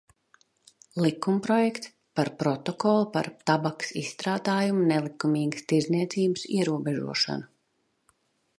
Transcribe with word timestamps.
"Likumprojekts 1.05 1.91
"Par 2.19 2.31
Protokolu 2.39 3.03
par 3.17 3.29
tabakas 3.51 3.93
izstrādājumu 4.03 4.89
nelikumīgas 4.93 5.69
tirdzniecības 5.73 6.47
ierobežošanu"." 6.57 7.51